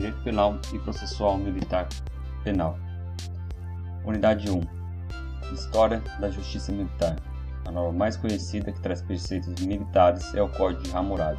[0.00, 1.86] Direito Penal e Processual Militar
[2.42, 2.74] Penal.
[4.02, 4.62] Unidade 1
[5.52, 7.16] História da Justiça Militar.
[7.66, 11.38] A norma mais conhecida que traz preceitos militares é o Código de Hammurabi.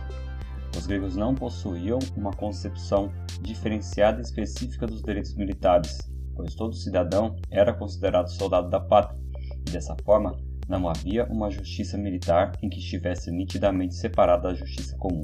[0.78, 3.12] Os gregos não possuíam uma concepção
[3.42, 5.98] diferenciada e específica dos direitos militares,
[6.36, 9.20] pois todo cidadão era considerado soldado da pátria,
[9.68, 10.38] e dessa forma
[10.70, 15.24] não havia uma justiça militar em que estivesse nitidamente separada da justiça comum.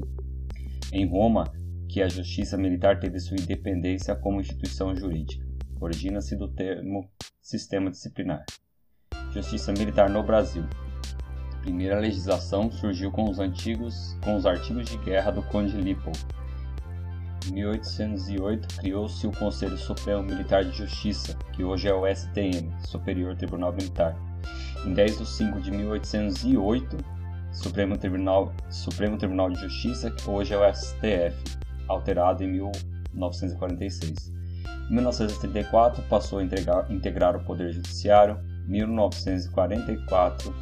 [0.92, 1.44] Em Roma,
[1.88, 5.44] que a justiça militar teve sua independência como instituição jurídica.
[5.80, 7.08] Origina-se do termo
[7.40, 8.44] sistema disciplinar.
[9.32, 10.64] Justiça militar no Brasil.
[11.54, 16.12] A primeira legislação surgiu com os antigos com os artigos de guerra do Conde Lippel.
[17.48, 23.34] Em 1808 criou-se o Conselho Supremo Militar de Justiça, que hoje é o STM, Superior
[23.36, 24.14] Tribunal Militar.
[24.84, 26.96] Em 10 de 5 de 1808,
[27.52, 34.32] Supremo Tribunal, Supremo Tribunal de Justiça, que hoje é o STF, alterado em 1946.
[34.90, 38.38] Em 1934, passou a integrar, integrar o Poder Judiciário.
[38.66, 40.54] 1944,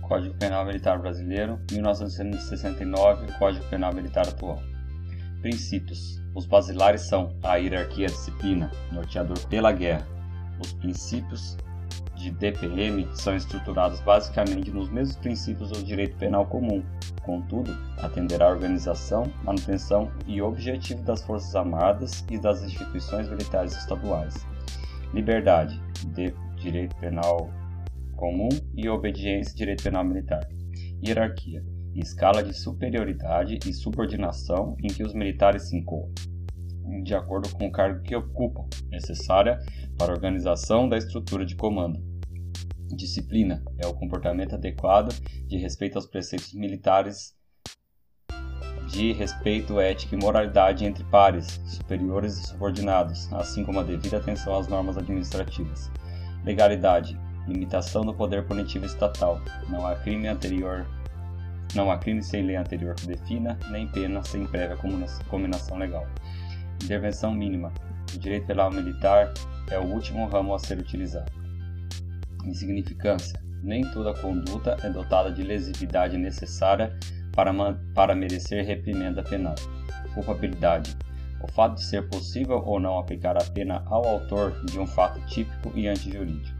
[0.00, 1.58] Código Penal Militar Brasileiro.
[1.72, 4.62] 1969, Código Penal Militar atual.
[5.42, 10.06] Princípios: Os basilares são a hierarquia, a disciplina, norteador pela guerra.
[10.60, 11.56] Os princípios
[12.16, 16.82] de DPM são estruturados basicamente nos mesmos princípios do direito penal comum,
[17.22, 24.34] contudo, atenderá à organização, manutenção e objetivo das Forças Armadas e das instituições militares estaduais.
[25.12, 25.80] Liberdade,
[26.14, 27.50] de direito penal
[28.16, 30.46] comum e obediência, direito penal militar.
[31.04, 31.62] Hierarquia,
[31.94, 36.33] escala de superioridade e subordinação em que os militares se encontram,
[37.02, 39.58] de acordo com o cargo que ocupam, necessária
[39.98, 42.02] para a organização da estrutura de comando.
[42.94, 45.12] Disciplina é o comportamento adequado
[45.46, 47.34] de respeito aos preceitos militares
[48.88, 54.56] de respeito, ética e moralidade entre pares, superiores e subordinados, assim como a devida atenção
[54.56, 55.90] às normas administrativas.
[56.44, 57.18] Legalidade
[57.48, 59.40] limitação do poder punitivo estatal.
[59.68, 60.86] Não há crime anterior
[61.74, 64.78] não há crime sem lei anterior que defina, nem pena sem prévia
[65.28, 66.06] combinação legal.
[66.84, 67.72] Intervenção mínima.
[68.14, 69.32] O direito penal militar
[69.70, 71.32] é o último ramo a ser utilizado.
[72.44, 73.42] Insignificância.
[73.62, 76.94] Nem toda conduta é dotada de lesividade necessária
[77.32, 77.52] para,
[77.94, 79.54] para merecer reprimenda penal.
[80.12, 80.94] Culpabilidade.
[81.42, 85.18] O fato de ser possível ou não aplicar a pena ao autor de um fato
[85.26, 86.54] típico e antijurídico.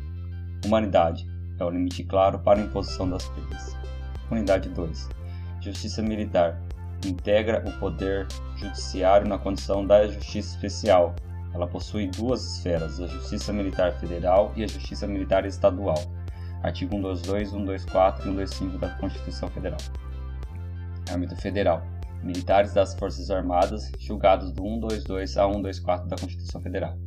[0.65, 1.29] Humanidade.
[1.61, 3.77] É o limite claro para a imposição das penas.
[4.31, 5.07] Unidade 2.
[5.61, 6.59] Justiça Militar.
[7.05, 8.27] Integra o poder
[8.57, 11.15] judiciário na condição da Justiça Especial,
[11.55, 15.95] ela possui duas esferas, a Justiça Militar Federal e a Justiça Militar Estadual.
[16.65, 19.79] Artigo 122, 124 e 125 da Constituição Federal.
[21.13, 21.87] Âmbito Federal.
[22.25, 26.99] Militares das Forças Armadas, julgados do 122 a 124 da Constituição Federal.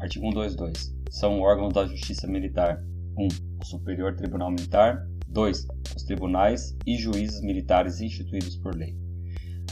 [0.00, 0.94] Artigo 122.
[1.10, 2.82] São órgãos da Justiça Militar:
[3.16, 3.28] 1.
[3.62, 5.06] O Superior Tribunal Militar.
[5.28, 5.66] 2.
[5.96, 8.94] Os tribunais e juízes militares instituídos por lei.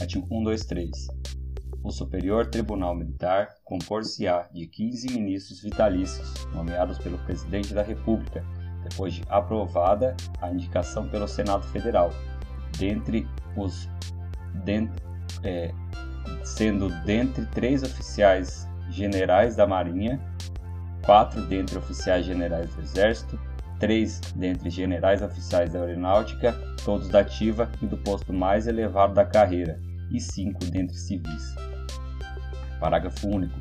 [0.01, 1.07] Artigo 123
[1.85, 8.43] o Superior Tribunal Militar compor-se-á de 15 ministros vitalícios, nomeados pelo Presidente da República,
[8.89, 12.11] depois de aprovada a indicação pelo Senado Federal,
[12.79, 13.87] dentre os
[15.43, 15.71] é,
[16.43, 20.19] sendo dentre três oficiais generais da Marinha,
[21.05, 23.39] quatro dentre oficiais generais do Exército,
[23.79, 26.53] três dentre generais oficiais da Aeronáutica,
[26.83, 29.79] todos da ativa e do posto mais elevado da carreira,
[30.11, 31.55] e cinco dentre civis.
[32.79, 33.59] Parágrafo único.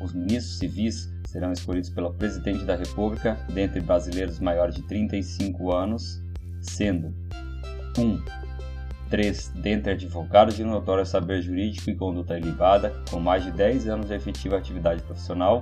[0.00, 6.22] Os ministros civis serão escolhidos pelo Presidente da República dentre brasileiros maiores de 35 anos,
[6.60, 7.14] sendo
[7.98, 8.02] 1.
[8.02, 8.22] Um,
[9.10, 9.52] 3.
[9.56, 14.14] Dentre advogados de notório saber jurídico e conduta ilibada, com mais de 10 anos de
[14.14, 15.60] efetiva atividade profissional.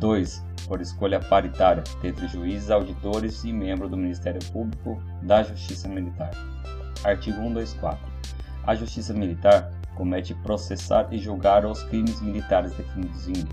[0.00, 0.44] 2.
[0.66, 6.30] Por escolha paritária, dentre juízes, auditores e membros do Ministério Público da Justiça Militar.
[7.04, 7.98] Artigo 124.
[8.64, 13.46] A Justiça Militar comete processar e julgar os crimes militares definidos em lei.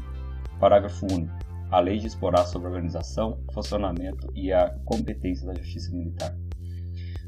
[0.59, 1.33] Parágrafo único.
[1.71, 6.35] A lei disporá sobre a organização, funcionamento e a competência da Justiça Militar.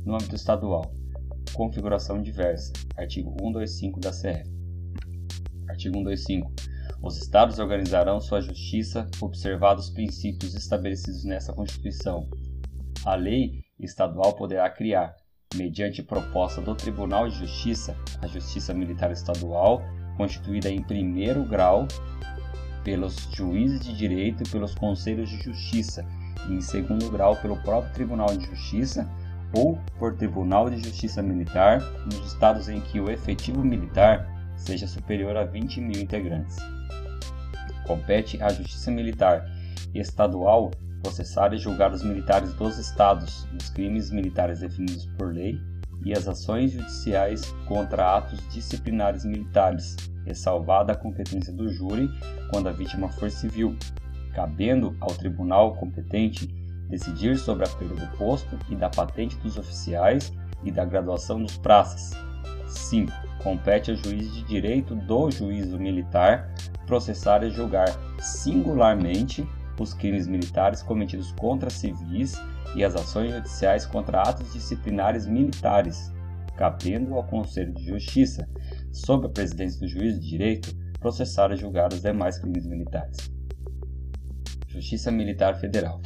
[0.06, 0.94] No âmbito estadual,
[1.54, 2.72] configuração diversa.
[2.96, 4.50] Artigo 125 da CF.
[5.70, 6.52] Artigo 125.
[7.02, 12.28] Os Estados organizarão sua justiça observados os princípios estabelecidos nessa Constituição.
[13.06, 15.16] A lei estadual poderá criar,
[15.56, 19.82] mediante proposta do Tribunal de Justiça, a Justiça Militar Estadual,
[20.18, 21.88] constituída em primeiro grau
[22.84, 26.06] pelos juízes de direito e pelos conselhos de justiça,
[26.50, 29.10] e em segundo grau pelo próprio Tribunal de Justiça
[29.54, 35.38] ou por Tribunal de Justiça Militar, nos estados em que o efetivo militar seja superior
[35.38, 36.58] a 20 mil integrantes.
[37.86, 39.46] Compete à Justiça Militar
[39.94, 40.72] Estadual
[41.02, 45.60] processar e julgar os militares dos estados nos crimes militares definidos por lei
[46.04, 49.96] e as ações judiciais contra atos disciplinares militares,
[50.26, 52.10] ressalvada a competência do júri
[52.52, 53.76] quando a vítima for civil,
[54.34, 56.48] cabendo ao tribunal competente
[56.90, 60.32] decidir sobre a perda do posto e da patente dos oficiais
[60.64, 62.27] e da graduação dos praças.
[62.68, 63.12] 5.
[63.44, 66.54] Compete ao juiz de direito do juízo militar
[66.88, 67.88] processar e julgar
[68.20, 69.48] singularmente
[69.80, 72.34] os crimes militares cometidos contra civis
[72.76, 76.12] e as ações judiciais contra atos disciplinares militares,
[76.56, 78.50] cabendo ao Conselho de Justiça,
[78.92, 83.32] sob a presidência do juiz de direito, processar e julgar os demais crimes militares.
[84.68, 86.02] Justiça Militar Federal.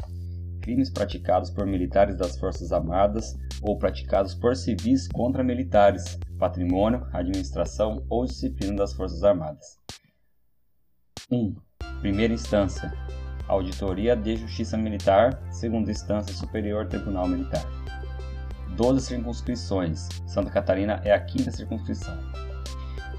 [0.61, 8.05] Crimes praticados por militares das Forças Armadas ou praticados por civis contra militares, patrimônio, administração
[8.09, 9.77] ou disciplina das Forças Armadas.
[11.31, 11.55] 1.
[12.01, 12.91] Primeira instância.
[13.47, 17.65] Auditoria de Justiça Militar, segunda instância Superior Tribunal Militar.
[18.75, 20.07] 12 circunscrições.
[20.25, 22.17] Santa Catarina é a quinta circunscrição.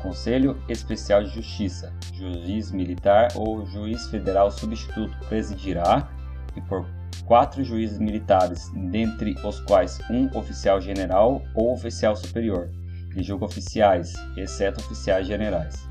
[0.03, 1.93] Conselho Especial de Justiça.
[2.12, 6.11] Juiz militar ou juiz federal substituto presidirá
[6.56, 6.87] e por
[7.27, 12.71] quatro juízes militares, dentre os quais um oficial general ou oficial superior,
[13.13, 15.89] que julga oficiais, exceto oficiais generais.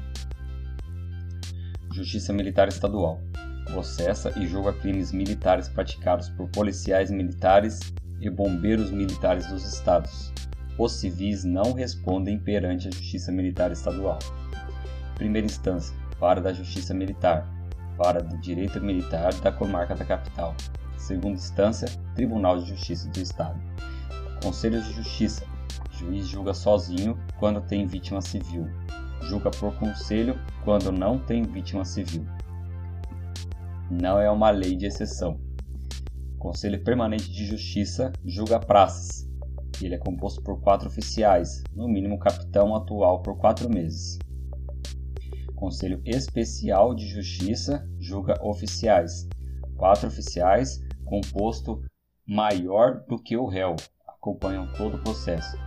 [1.91, 3.19] Justiça Militar Estadual
[3.71, 7.79] processa e julga crimes militares praticados por policiais militares
[8.19, 10.31] e bombeiros militares dos estados.
[10.77, 14.19] Os civis não respondem perante a Justiça Militar Estadual.
[15.15, 17.47] Primeira instância, Vara da Justiça Militar,
[17.97, 20.55] Vara do Direito Militar da Comarca da Capital.
[21.01, 23.59] Segunda instância, Tribunal de Justiça do Estado.
[24.43, 25.45] Conselho de Justiça,
[25.91, 28.67] juiz julga sozinho quando tem vítima civil.
[29.23, 32.25] Julga por conselho quando não tem vítima civil
[33.91, 35.37] não é uma lei de exceção.
[36.39, 39.29] Conselho Permanente de Justiça julga praças.
[39.81, 44.17] Ele é composto por quatro oficiais, no mínimo capitão atual por quatro meses.
[45.55, 49.27] Conselho Especial de Justiça julga oficiais.
[49.75, 50.81] Quatro oficiais,
[51.11, 51.83] composto
[52.25, 53.75] maior do que o réu,
[54.07, 55.57] acompanham todo o processo.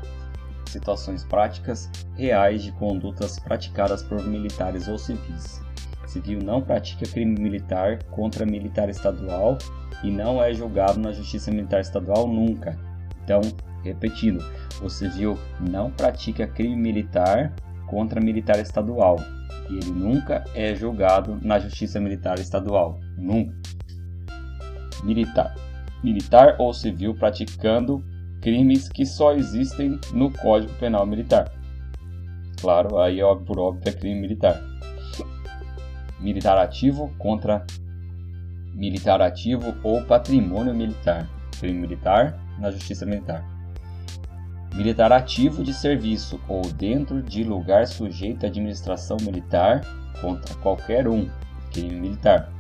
[0.67, 5.63] Situações práticas reais de condutas praticadas por militares ou civis
[6.15, 9.59] civil não pratica crime militar contra militar estadual
[10.03, 12.79] e não é julgado na Justiça Militar Estadual nunca.
[13.25, 13.41] Então,
[13.83, 14.39] repetindo,
[14.83, 17.53] o civil não pratica crime militar
[17.89, 19.17] contra militar estadual
[19.69, 23.01] e ele nunca é julgado na Justiça Militar Estadual.
[23.17, 23.74] Nunca.
[25.05, 25.55] Militar.
[26.03, 28.05] Militar ou civil praticando
[28.41, 31.53] crimes que só existem no Código Penal Militar.
[32.61, 34.61] Claro, aí óbvio por óbvio é crime militar
[36.25, 37.65] militar ativo contra
[38.75, 41.29] militar ativo ou patrimônio militar,
[41.61, 43.45] crime militar na justiça militar.
[44.75, 49.83] Militar ativo de serviço ou dentro de lugar sujeito à administração militar
[50.21, 51.29] contra qualquer um,
[51.73, 52.51] crime militar.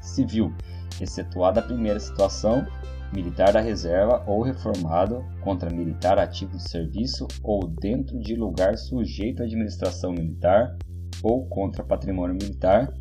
[0.00, 0.54] Civil,
[1.00, 2.66] excetuada a primeira situação,
[3.12, 9.42] militar da reserva ou reformado contra militar ativo de serviço ou dentro de lugar sujeito
[9.42, 10.76] à administração militar
[11.22, 12.92] ou contra patrimônio militar,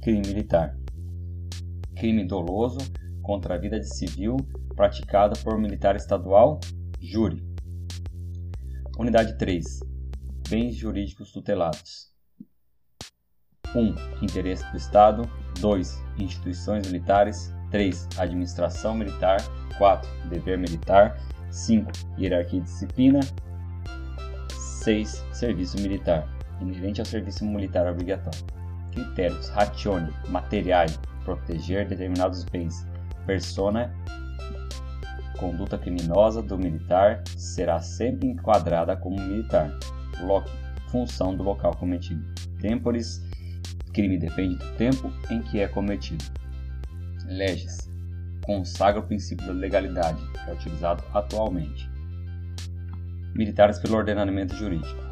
[0.00, 0.76] crime militar.
[1.96, 2.78] Crime doloso
[3.22, 4.36] contra a vida de civil
[4.74, 6.58] praticado por militar estadual,
[7.00, 7.42] júri.
[8.98, 9.80] Unidade 3.
[10.48, 12.12] Bens jurídicos tutelados.
[13.74, 14.24] 1.
[14.24, 15.41] Interesse do Estado.
[15.60, 16.02] 2.
[16.18, 17.54] Instituições militares.
[17.70, 18.08] 3.
[18.18, 19.38] Administração militar.
[19.78, 20.08] 4.
[20.28, 21.18] Dever militar.
[21.50, 21.90] 5.
[22.18, 23.20] Hierarquia e disciplina.
[24.50, 25.24] 6.
[25.32, 26.28] Serviço militar
[26.62, 28.44] inerente ao serviço militar obrigatório.
[28.92, 32.86] Critérios: ratione, materiais, proteger determinados bens,
[33.26, 33.92] persona,
[35.38, 39.70] conduta criminosa do militar será sempre enquadrada como militar.
[40.22, 40.46] Loc,
[40.88, 42.22] função do local cometido.
[42.60, 43.22] Temporis,
[43.92, 46.24] crime depende do tempo em que é cometido.
[47.26, 47.90] Leges,
[48.44, 51.90] consagra o princípio da legalidade, que é utilizado atualmente.
[53.34, 55.02] Militares pelo ordenamento jurídico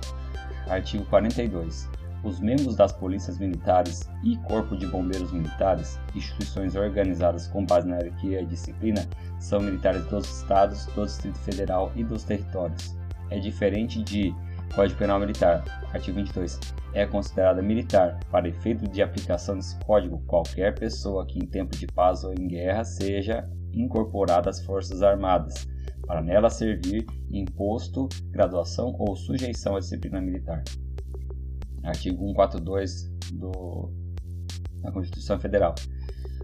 [0.71, 1.89] Artigo 42.
[2.23, 7.97] Os membros das polícias militares e Corpo de Bombeiros Militares, instituições organizadas com base na
[7.97, 9.05] hierarquia e disciplina,
[9.39, 12.95] são militares dos estados, do Distrito Federal e dos territórios.
[13.31, 14.35] É diferente de
[14.75, 15.65] Código Penal Militar.
[15.93, 16.59] Artigo 22.
[16.93, 21.87] É considerada militar, para efeito de aplicação desse código, qualquer pessoa que em tempo de
[21.87, 25.69] paz ou em guerra seja incorporada às Forças Armadas,
[26.07, 30.63] para nela servir imposto, graduação ou sujeição à disciplina militar.
[31.85, 33.93] Artigo 142 do,
[34.83, 35.75] da Constituição Federal.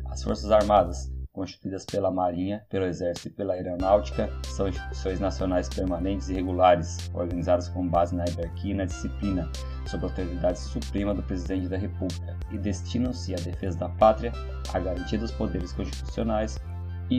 [0.07, 6.31] As Forças Armadas, constituídas pela Marinha, pelo Exército e pela Aeronáutica, são instituições nacionais permanentes
[6.31, 9.49] e regulares, organizadas com base na hierarquia e na disciplina,
[9.87, 14.33] sob a autoridade suprema do Presidente da República, e destinam-se à defesa da pátria,
[14.73, 16.59] à garantia dos poderes constitucionais
[17.11, 17.19] e,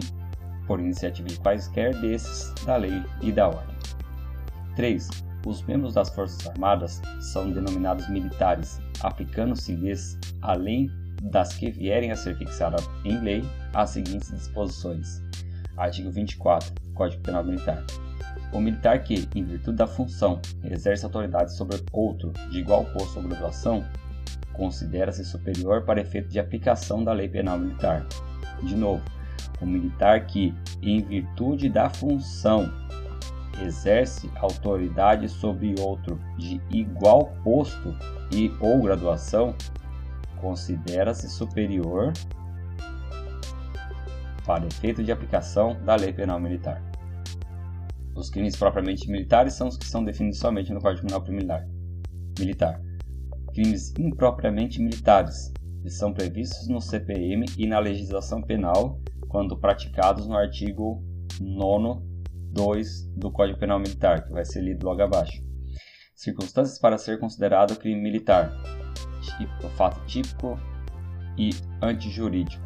[0.65, 3.77] por iniciativa de quaisquer desses, da lei e da ordem.
[4.75, 12.15] 3 os membros das Forças Armadas são denominados militares, aplicando-se-lhes, além das que vierem a
[12.15, 13.43] ser fixadas em lei,
[13.73, 15.21] as seguintes disposições.
[15.75, 17.83] Artigo 24, Código Penal Militar.
[18.51, 23.27] O militar que, em virtude da função, exerce autoridade sobre outro de igual posto ou
[23.27, 23.83] graduação,
[24.53, 28.05] considera-se superior para efeito de aplicação da lei penal militar.
[28.63, 29.03] De novo,
[29.61, 32.71] o militar que, em virtude da função,
[33.61, 37.95] exerce autoridade sobre outro de igual posto
[38.31, 39.55] e ou graduação,
[40.41, 42.13] considera-se superior
[44.45, 46.81] para efeito de aplicação da lei penal militar.
[48.15, 51.67] Os crimes propriamente militares são os que são definidos somente no Código Penal Militar.
[52.39, 52.81] Militar.
[53.53, 55.51] Crimes impropriamente militares,
[55.83, 61.03] que são previstos no CPM e na legislação penal quando praticados no artigo
[61.39, 62.01] 9
[62.53, 65.43] 2 do Código Penal Militar, que vai ser lido logo abaixo.
[66.15, 68.51] Circunstâncias para ser considerado crime militar.
[69.37, 70.59] Tipo, fato típico
[71.37, 72.63] e antijurídico,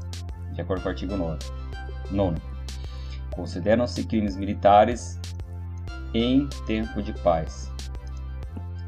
[0.54, 1.40] de acordo com o artigo 9.
[2.12, 2.42] 9.
[3.32, 5.20] Consideram-se crimes militares
[6.14, 7.72] em tempo de paz.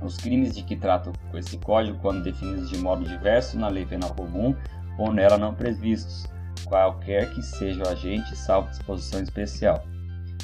[0.01, 4.13] Os crimes de que trata esse código, quando definidos de modo diverso na lei penal
[4.13, 4.56] comum
[4.98, 6.25] ou nela não previstos,
[6.65, 9.84] qualquer que seja o agente, salvo disposição especial.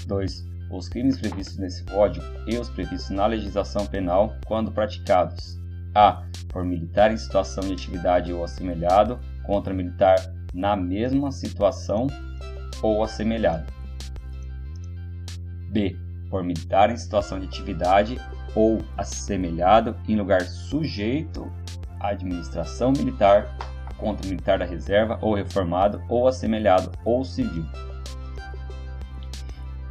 [0.08, 5.59] 2 os crimes previstos nesse código e os previstos na legislação penal quando praticados
[5.94, 6.24] a.
[6.48, 10.18] por militar em situação de atividade ou assemelhado contra militar
[10.54, 12.08] na mesma situação
[12.82, 13.72] ou assemelhado.
[15.72, 15.96] B.
[16.30, 18.20] por militar em situação de atividade
[18.56, 21.52] ou assemelhado em lugar sujeito
[22.00, 23.56] à administração militar
[23.98, 27.66] contra militar da reserva ou reformado ou assemelhado ou civil.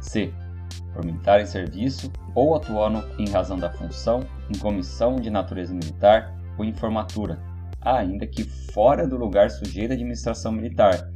[0.01, 0.33] C
[0.93, 4.21] por militar em serviço ou atuando em razão da função,
[4.53, 7.39] em comissão de natureza militar ou em formatura,
[7.81, 11.09] ainda que fora do lugar sujeito à administração militar,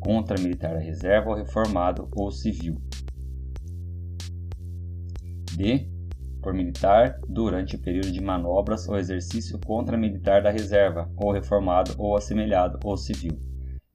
[0.00, 2.80] contra militar da reserva ou reformado ou civil.
[5.56, 5.88] D.
[6.42, 11.92] Por militar durante o período de manobras ou exercício contra militar da reserva, ou reformado
[11.98, 13.36] ou assemelhado ou civil.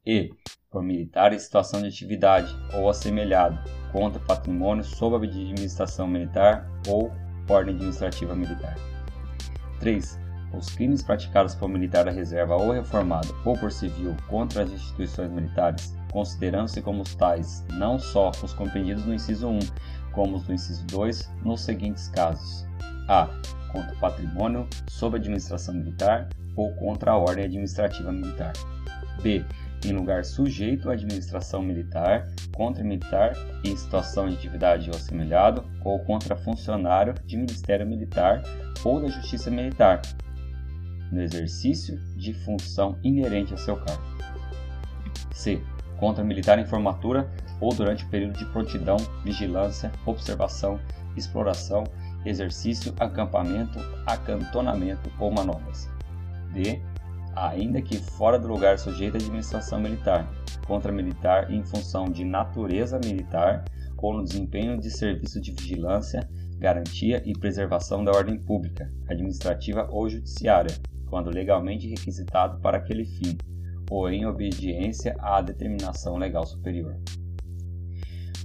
[0.05, 0.33] E.
[0.71, 3.59] Por militar em situação de atividade ou assemelhado,
[3.91, 7.11] contra patrimônio sob a administração militar ou
[7.47, 8.75] ordem administrativa militar.
[9.79, 10.19] 3.
[10.57, 15.29] Os crimes praticados por militar da reserva ou reformado ou por civil contra as instituições
[15.29, 19.59] militares, considerando-se como tais não só os compreendidos no inciso 1,
[20.13, 22.65] como os do inciso 2, nos seguintes casos:
[23.07, 23.27] a.
[23.71, 28.53] contra o patrimônio sob administração militar ou contra a ordem administrativa militar.
[29.21, 29.45] b
[29.85, 33.33] em lugar sujeito à administração militar, contra militar
[33.63, 38.43] em situação de atividade ou assemelhado, ou contra funcionário de Ministério Militar
[38.83, 40.01] ou da Justiça Militar,
[41.11, 44.03] no exercício de função inerente a seu cargo.
[45.33, 45.61] C.
[45.97, 50.79] Contra militar em formatura ou durante o período de prontidão, vigilância, observação,
[51.15, 51.83] exploração,
[52.25, 55.89] exercício, acampamento, acantonamento ou manobras.
[56.53, 56.81] D
[57.35, 60.27] ainda que fora do lugar sujeito à administração militar,
[60.67, 63.65] contra militar em função de natureza militar
[63.97, 70.09] ou no desempenho de serviço de vigilância, garantia e preservação da ordem pública, administrativa ou
[70.09, 70.75] judiciária,
[71.07, 73.37] quando legalmente requisitado para aquele fim,
[73.89, 76.97] ou em obediência à determinação legal superior.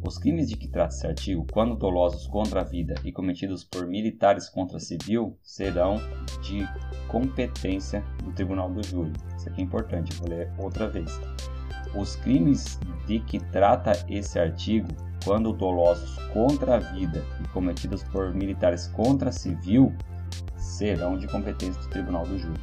[0.05, 3.87] Os crimes de que trata esse artigo, quando dolosos contra a vida e cometidos por
[3.87, 5.97] militares contra civil, serão
[6.43, 6.61] de
[7.09, 9.13] competência do Tribunal do Júri.
[9.37, 11.21] Isso aqui é importante, vou ler outra vez.
[11.95, 14.89] Os crimes de que trata esse artigo,
[15.25, 19.93] quando dolosos contra a vida e cometidos por militares contra civil,
[20.57, 22.61] serão de competência do Tribunal do Júri.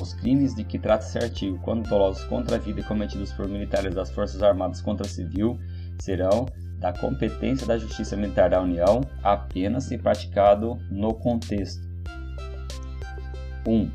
[0.00, 3.48] Os crimes de que trata esse artigo, quando dolosos contra a vida e cometidos por
[3.48, 5.58] militares das Forças Armadas contra civil,
[6.00, 6.46] serão
[6.78, 11.83] da competência da Justiça Militar da União apenas se praticado no contexto
[13.66, 13.72] 1.
[13.72, 13.90] Um,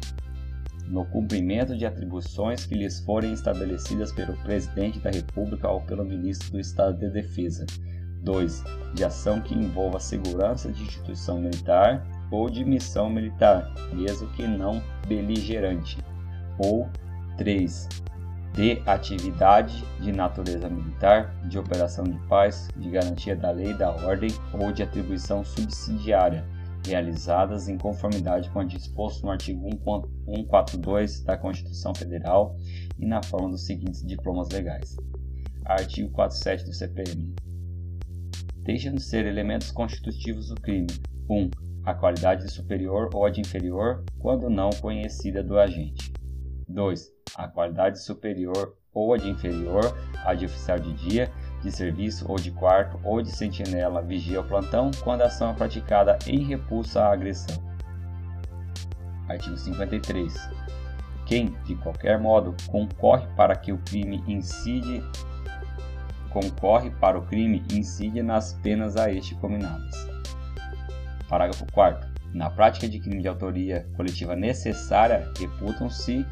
[0.90, 6.52] no cumprimento de atribuições que lhes forem estabelecidas pelo Presidente da República ou pelo Ministro
[6.52, 7.66] do Estado de Defesa.
[8.24, 8.64] 2.
[8.96, 12.06] De ação que envolva segurança de instituição militar.
[12.32, 15.98] ou de missão militar, mesmo que não beligerante.
[16.60, 16.88] Ou
[17.38, 17.90] 3.
[18.54, 23.90] De atividade de natureza militar, de operação de paz, de garantia da lei e da
[23.90, 26.46] ordem ou de atribuição subsidiária,
[26.86, 29.62] realizadas em conformidade com o disposto no artigo
[30.26, 32.56] 142 da Constituição Federal
[32.98, 34.96] e na forma dos seguintes diplomas legais.
[35.66, 37.36] Artigo 47 do CPM.
[38.64, 40.88] Deixam de ser elementos constitutivos do crime:
[41.30, 41.36] 1.
[41.36, 41.50] Um,
[41.86, 46.12] a qualidade de superior ou a de inferior, quando não conhecida do agente.
[46.68, 47.12] 2.
[47.36, 49.84] A qualidade superior ou a de inferior
[50.26, 51.32] à de oficial de dia,
[51.62, 55.54] de serviço ou de quarto ou de sentinela, vigia ou plantão, quando a ação é
[55.54, 57.62] praticada em repulsa à agressão.
[59.28, 60.50] Artigo 53.
[61.26, 65.04] Quem, de qualquer modo, concorre para que o crime incide
[66.30, 70.08] concorre para o crime incide nas penas a este combinadas.
[71.28, 76.26] Parágrafo 4 Na prática de crime de autoria coletiva necessária, reputam-se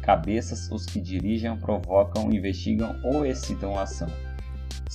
[0.00, 4.08] cabeças os que dirigem, provocam, investigam ou excitam a ação.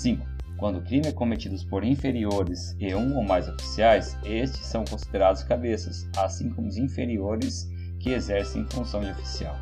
[0.01, 0.25] 5.
[0.57, 5.43] Quando o crime é cometido por inferiores e um ou mais oficiais, estes são considerados
[5.43, 9.55] cabeças, assim como os inferiores que exercem função de oficial.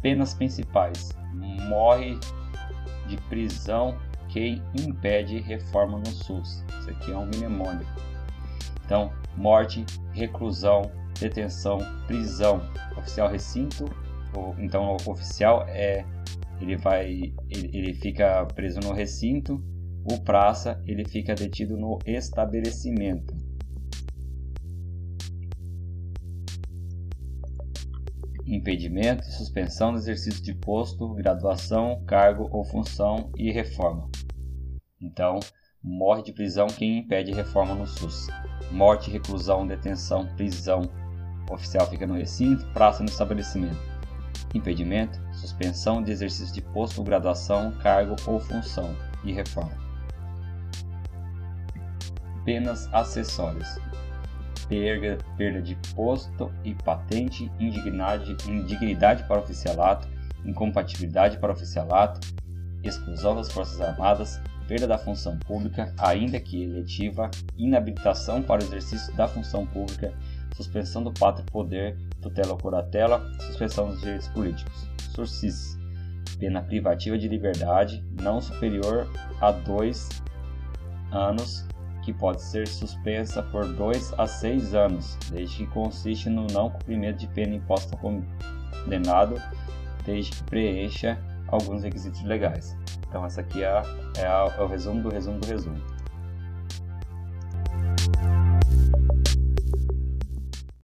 [0.00, 1.10] Penas principais:
[1.68, 2.18] morre
[3.06, 3.96] de prisão
[4.28, 6.64] quem impede reforma no SUS.
[6.80, 7.90] Isso aqui é um mnemônico.
[8.84, 12.62] Então, morte, reclusão, detenção, prisão,
[12.96, 13.84] oficial recinto.
[14.58, 16.04] Então, o oficial é
[16.62, 19.62] ele vai ele, ele fica preso no recinto.
[20.04, 23.34] O praça ele fica detido no estabelecimento.
[28.44, 34.10] impedimento, suspensão do exercício de posto, graduação, cargo ou função e reforma.
[35.00, 35.40] Então,
[35.82, 38.28] morre de prisão quem impede reforma no SUS.
[38.70, 40.82] Morte, reclusão, detenção, prisão.
[41.50, 43.91] O oficial fica no recinto, praça no estabelecimento.
[44.54, 49.72] Impedimento, suspensão de exercício de posto, graduação, cargo ou função e reforma.
[52.44, 53.78] Penas acessórias
[54.72, 60.08] perda, perda de posto e patente, indignidade, indignidade para oficialato,
[60.46, 62.20] incompatibilidade para oficialato,
[62.82, 69.14] exclusão das Forças Armadas, perda da função pública, ainda que eletiva, inabilitação para o exercício
[69.14, 70.14] da função pública,
[70.56, 74.88] suspensão do pátrio poder, tutela ou curatela, suspensão dos direitos políticos.
[75.14, 75.76] Sursis,
[76.38, 79.06] pena privativa de liberdade não superior
[79.40, 80.08] a dois
[81.10, 81.66] anos,
[82.02, 87.18] que pode ser suspensa por dois a seis anos, desde que consiste no não cumprimento
[87.18, 89.40] de pena imposta ao condenado,
[90.04, 92.76] desde que preencha alguns requisitos legais.
[93.08, 93.82] Então, essa aqui é,
[94.16, 95.76] é, a, é o resumo do resumo do resumo.